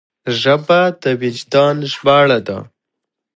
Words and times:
ژبه 0.41 0.81
د 1.03 1.05
وجدان 1.21 1.75
ژباړه 1.91 2.39
ده 2.47 2.57